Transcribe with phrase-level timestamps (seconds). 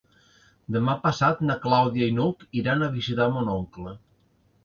[0.75, 3.93] Demà passat na Clàudia i n'Hug iran a visitar mon oncle.